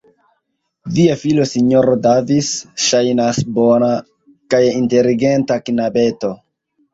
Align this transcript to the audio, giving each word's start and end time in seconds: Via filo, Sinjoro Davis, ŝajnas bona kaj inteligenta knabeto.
Via 0.93 1.17
filo, 1.23 1.43
Sinjoro 1.49 1.93
Davis, 2.05 2.49
ŝajnas 2.85 3.43
bona 3.59 3.91
kaj 4.55 4.63
inteligenta 4.79 5.61
knabeto. 5.69 6.35